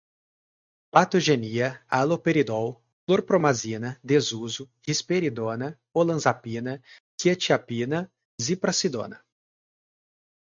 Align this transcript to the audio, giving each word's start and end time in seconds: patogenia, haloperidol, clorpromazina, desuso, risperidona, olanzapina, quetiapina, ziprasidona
patogenia, 0.97 1.65
haloperidol, 1.97 2.71
clorpromazina, 3.09 3.91
desuso, 4.13 4.65
risperidona, 4.89 5.69
olanzapina, 6.05 6.75
quetiapina, 7.25 8.01
ziprasidona 8.47 9.21